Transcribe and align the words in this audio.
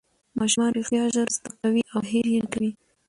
ماشومان 0.37 0.71
رښتیا 0.77 1.03
ژر 1.13 1.27
زده 1.37 1.51
کوي 1.61 1.83
او 1.93 1.99
هېر 2.11 2.25
یې 2.33 2.39
نه 2.43 2.49
کوي 2.53 2.71